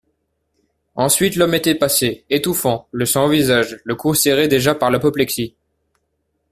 [0.95, 5.53] Ensuite Lhomme était passé, étouffant, le sang au visage, le cou serré déjà par l'apoplexie.